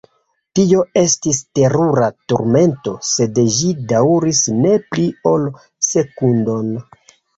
Tio 0.59 0.79
estis 1.01 1.41
terura 1.59 2.07
turmento, 2.33 2.93
sed 3.09 3.37
ĝi 3.57 3.69
daŭris 3.93 4.41
ne 4.65 4.73
pli 4.89 5.07
ol 5.33 5.47
sekundon. 5.93 6.73